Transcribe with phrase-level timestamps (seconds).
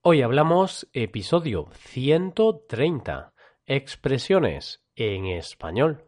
[0.00, 3.32] Hoy hablamos episodio 130,
[3.66, 6.04] expresiones en español.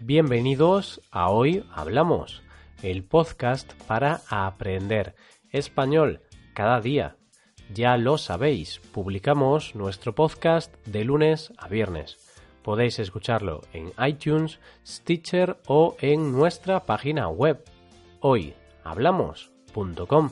[0.00, 2.42] Bienvenidos a Hoy Hablamos,
[2.82, 5.14] el podcast para aprender
[5.50, 6.22] español
[6.54, 7.18] cada día.
[7.74, 12.27] Ya lo sabéis, publicamos nuestro podcast de lunes a viernes.
[12.62, 17.64] Podéis escucharlo en iTunes, Stitcher o en nuestra página web
[18.20, 20.30] hoyhablamos.com.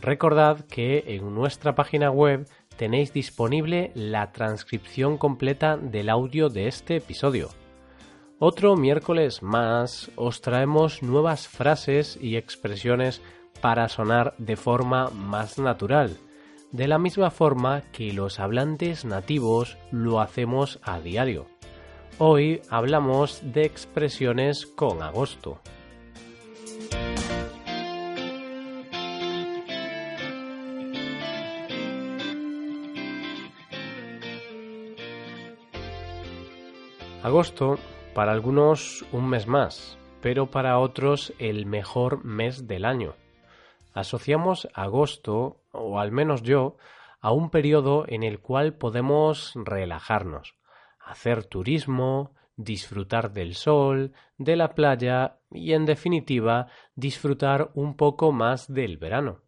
[0.00, 6.96] Recordad que en nuestra página web tenéis disponible la transcripción completa del audio de este
[6.96, 7.48] episodio.
[8.38, 13.20] Otro miércoles más os traemos nuevas frases y expresiones
[13.60, 16.16] para sonar de forma más natural,
[16.72, 21.46] de la misma forma que los hablantes nativos lo hacemos a diario.
[22.18, 25.60] Hoy hablamos de expresiones con agosto.
[37.22, 37.78] Agosto,
[38.14, 43.14] para algunos un mes más, pero para otros el mejor mes del año.
[43.92, 46.76] Asociamos agosto, o al menos yo,
[47.20, 50.54] a un periodo en el cual podemos relajarnos,
[51.00, 58.72] hacer turismo, disfrutar del sol, de la playa y, en definitiva, disfrutar un poco más
[58.72, 59.42] del verano.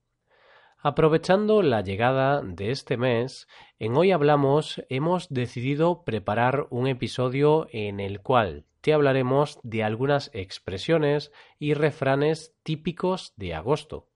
[0.83, 3.47] Aprovechando la llegada de este mes,
[3.79, 10.31] en Hoy Hablamos hemos decidido preparar un episodio en el cual te hablaremos de algunas
[10.33, 14.09] expresiones y refranes típicos de agosto.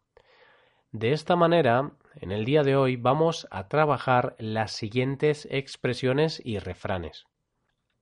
[0.91, 6.59] De esta manera, en el día de hoy vamos a trabajar las siguientes expresiones y
[6.59, 7.27] refranes.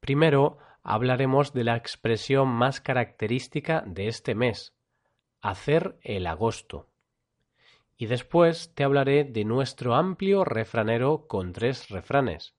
[0.00, 4.74] Primero hablaremos de la expresión más característica de este mes,
[5.40, 6.88] hacer el agosto.
[7.96, 12.54] Y después te hablaré de nuestro amplio refranero con tres refranes.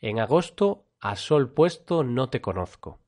[0.00, 3.00] En agosto, a sol puesto no te conozco.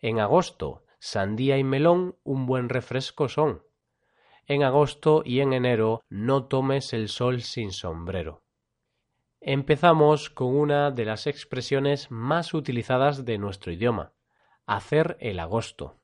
[0.00, 3.62] En agosto, sandía y melón un buen refresco son.
[4.46, 8.42] En agosto y en enero no tomes el sol sin sombrero.
[9.40, 14.12] Empezamos con una de las expresiones más utilizadas de nuestro idioma,
[14.66, 15.96] hacer el agosto.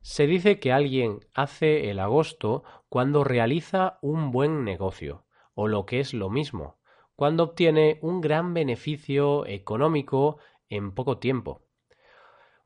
[0.00, 5.24] Se dice que alguien hace el agosto cuando realiza un buen negocio,
[5.54, 6.78] o lo que es lo mismo,
[7.16, 11.62] cuando obtiene un gran beneficio económico en poco tiempo.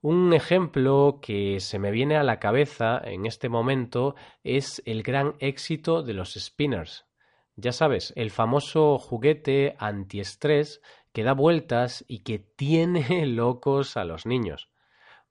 [0.00, 4.14] Un ejemplo que se me viene a la cabeza en este momento
[4.44, 7.08] es el gran éxito de los spinners,
[7.60, 10.80] ya sabes, el famoso juguete antiestrés
[11.12, 14.70] que da vueltas y que tiene locos a los niños.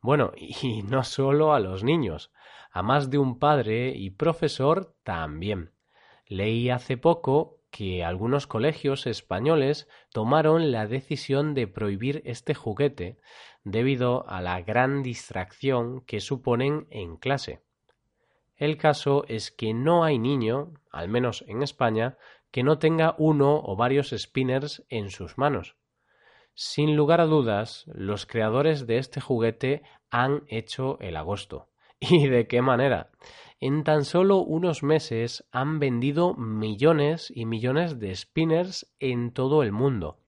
[0.01, 2.33] Bueno, y no solo a los niños,
[2.69, 5.71] a más de un padre y profesor también.
[6.25, 13.19] Leí hace poco que algunos colegios españoles tomaron la decisión de prohibir este juguete
[13.63, 17.61] debido a la gran distracción que suponen en clase.
[18.55, 22.17] El caso es que no hay niño, al menos en España,
[22.49, 25.75] que no tenga uno o varios spinners en sus manos.
[26.55, 31.69] Sin lugar a dudas, los creadores de este juguete han hecho el agosto.
[31.99, 33.11] ¿Y de qué manera?
[33.59, 39.71] En tan solo unos meses han vendido millones y millones de spinners en todo el
[39.71, 40.19] mundo.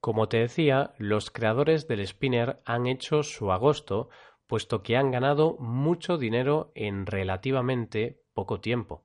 [0.00, 4.08] Como te decía, los creadores del spinner han hecho su agosto
[4.46, 9.04] puesto que han ganado mucho dinero en relativamente poco tiempo.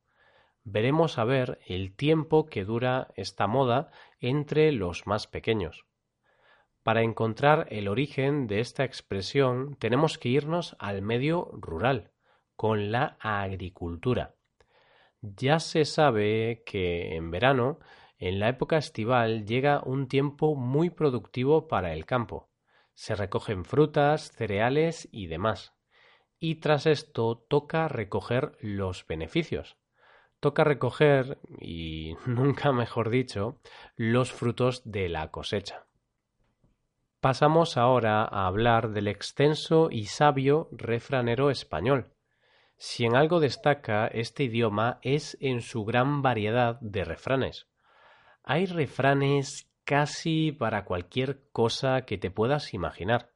[0.64, 5.86] Veremos a ver el tiempo que dura esta moda entre los más pequeños.
[6.86, 12.12] Para encontrar el origen de esta expresión tenemos que irnos al medio rural,
[12.56, 14.36] con la agricultura.
[15.20, 17.80] Ya se sabe que en verano,
[18.18, 22.50] en la época estival, llega un tiempo muy productivo para el campo
[22.96, 25.74] se recogen frutas, cereales y demás.
[26.40, 29.78] Y tras esto toca recoger los beneficios.
[30.40, 33.60] Toca recoger, y nunca mejor dicho,
[33.96, 35.85] los frutos de la cosecha.
[37.26, 42.14] Pasamos ahora a hablar del extenso y sabio refranero español.
[42.78, 47.66] Si en algo destaca este idioma es en su gran variedad de refranes.
[48.44, 53.32] Hay refranes casi para cualquier cosa que te puedas imaginar.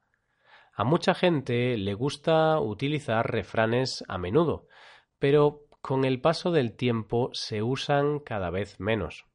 [0.75, 4.67] A mucha gente le gusta utilizar refranes a menudo,
[5.17, 9.25] pero con el paso del tiempo se usan cada vez menos.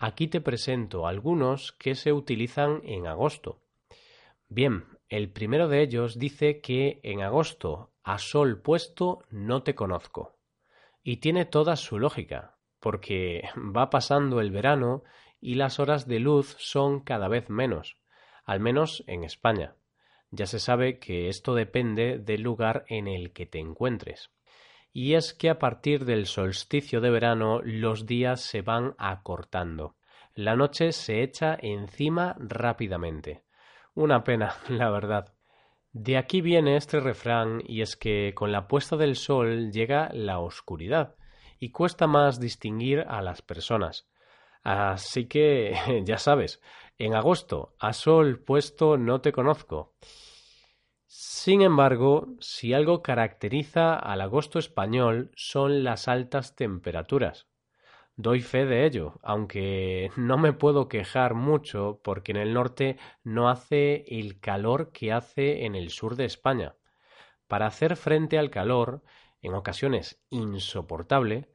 [0.00, 3.60] Aquí te presento algunos que se utilizan en agosto.
[4.48, 10.38] Bien, El primero de ellos dice que en agosto, a sol puesto, no te conozco.
[11.02, 15.02] Y tiene toda su lógica, porque va pasando el verano
[15.40, 17.98] y las horas de luz son cada vez menos,
[18.44, 19.76] al menos en España.
[20.30, 24.30] Ya se sabe que esto depende del lugar en el que te encuentres.
[24.92, 29.96] Y es que a partir del solsticio de verano los días se van acortando.
[30.34, 33.44] La noche se echa encima rápidamente.
[33.94, 35.32] Una pena, la verdad.
[35.92, 40.40] De aquí viene este refrán y es que con la puesta del sol llega la
[40.40, 41.14] oscuridad
[41.60, 44.08] y cuesta más distinguir a las personas.
[44.64, 46.60] Así que ya sabes,
[46.98, 49.94] en agosto, a sol puesto no te conozco.
[51.06, 57.46] Sin embargo, si algo caracteriza al agosto español son las altas temperaturas.
[58.16, 63.48] Doy fe de ello, aunque no me puedo quejar mucho porque en el norte no
[63.48, 66.76] hace el calor que hace en el sur de España.
[67.48, 69.02] Para hacer frente al calor,
[69.42, 71.50] en ocasiones insoportable,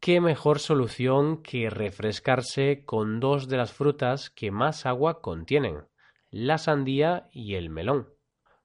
[0.00, 5.86] qué mejor solución que refrescarse con dos de las frutas que más agua contienen,
[6.30, 8.08] la sandía y el melón.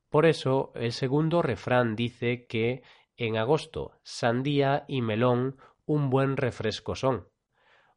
[0.10, 2.82] Por eso el segundo refrán dice que
[3.16, 7.28] en agosto sandía y melón un buen refresco son.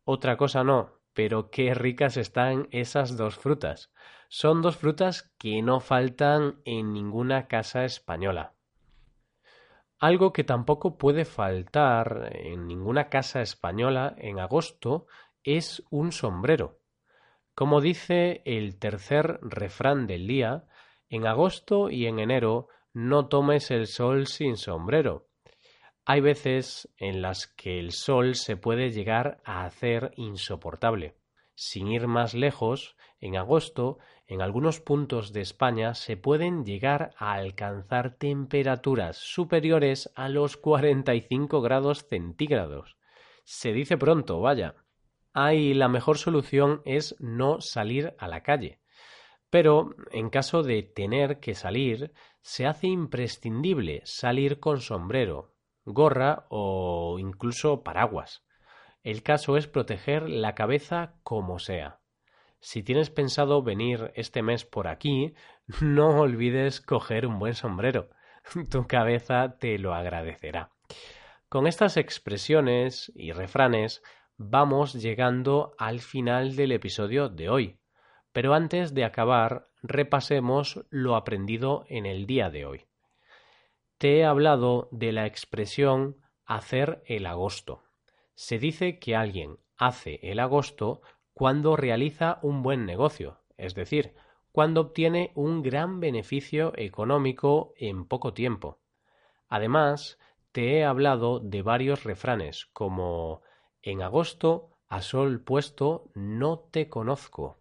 [0.04, 3.92] Otra cosa no, pero qué ricas están esas dos frutas.
[4.28, 8.54] Son dos frutas que no faltan en ninguna casa española.
[9.98, 15.06] Algo que tampoco puede faltar en ninguna casa española en agosto
[15.44, 16.81] es un sombrero.
[17.54, 20.66] Como dice el tercer refrán del día,
[21.08, 25.28] en agosto y en enero no tomes el sol sin sombrero,
[26.06, 31.16] hay veces en las que el sol se puede llegar a hacer insoportable.
[31.54, 37.32] Sin ir más lejos, en agosto, en algunos puntos de España se pueden llegar a
[37.32, 42.96] alcanzar temperaturas superiores a los 45 grados centígrados.
[43.44, 44.74] Se dice pronto, vaya.
[45.32, 48.78] Ahí la mejor solución es no salir a la calle.
[49.48, 52.12] Pero, en caso de tener que salir,
[52.42, 55.53] se hace imprescindible salir con sombrero,
[55.84, 58.44] gorra o incluso paraguas.
[59.02, 62.00] El caso es proteger la cabeza como sea.
[62.60, 65.34] Si tienes pensado venir este mes por aquí,
[65.81, 68.08] no olvides coger un buen sombrero.
[68.70, 70.70] Tu cabeza te lo agradecerá.
[71.48, 74.02] Con estas expresiones y refranes
[74.36, 77.78] vamos llegando al final del episodio de hoy.
[78.32, 82.86] Pero antes de acabar, repasemos lo aprendido en el día de hoy
[84.04, 87.84] te he hablado de la expresión hacer el agosto.
[88.34, 91.00] Se dice que alguien hace el agosto
[91.32, 94.14] cuando realiza un buen negocio, es decir,
[94.52, 98.78] cuando obtiene un gran beneficio económico en poco tiempo.
[99.48, 100.18] Además,
[100.52, 103.40] te he hablado de varios refranes como
[103.80, 107.56] en agosto a sol puesto no te conozco.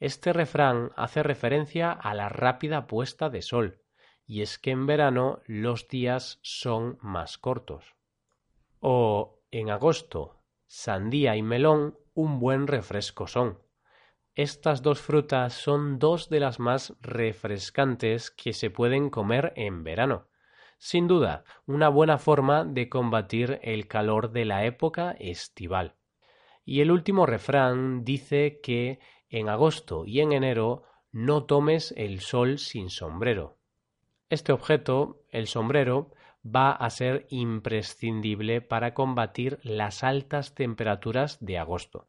[0.00, 3.80] Este refrán hace referencia a la rápida puesta de sol,
[4.28, 7.96] y es que en verano los días son más cortos.
[8.78, 13.58] O en agosto, sandía y melón un buen refresco son.
[14.34, 20.28] Estas dos frutas son dos de las más refrescantes que se pueden comer en verano.
[20.76, 25.96] Sin duda, una buena forma de combatir el calor de la época estival.
[26.66, 32.58] Y el último refrán dice que en agosto y en enero no tomes el sol
[32.58, 33.57] sin sombrero.
[34.30, 36.12] Este objeto, el sombrero,
[36.44, 42.08] va a ser imprescindible para combatir las altas temperaturas de agosto.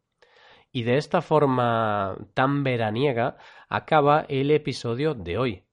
[0.72, 3.38] Y de esta forma tan veraniega
[3.70, 5.64] acaba el episodio de hoy.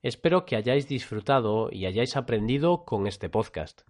[0.00, 3.82] Espero que hayáis disfrutado y hayáis aprendido con este podcast.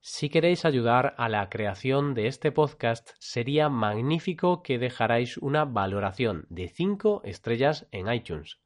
[0.00, 6.44] Si queréis ayudar a la creación de este podcast, sería magnífico que dejarais una valoración
[6.50, 8.58] de 5 estrellas en iTunes.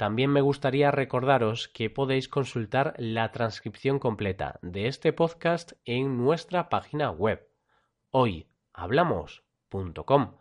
[0.00, 6.70] También me gustaría recordaros que podéis consultar la transcripción completa de este podcast en nuestra
[6.70, 7.46] página web
[8.10, 10.38] hoyhablamos.com.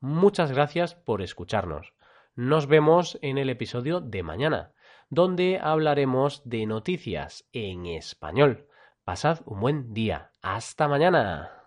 [0.00, 1.94] Muchas gracias por escucharnos.
[2.34, 4.72] Nos vemos en el episodio de mañana,
[5.08, 8.66] donde hablaremos de noticias en español.
[9.04, 10.32] Pasad un buen día.
[10.42, 11.65] Hasta mañana.